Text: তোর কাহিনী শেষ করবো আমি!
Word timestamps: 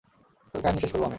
তোর 0.53 0.61
কাহিনী 0.63 0.79
শেষ 0.81 0.91
করবো 0.91 1.03
আমি! 1.03 1.09